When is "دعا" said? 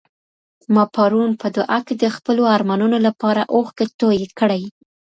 1.57-1.77